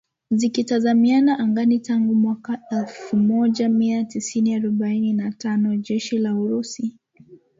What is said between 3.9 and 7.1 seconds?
tisa arobaini na tano jeshi la Urusi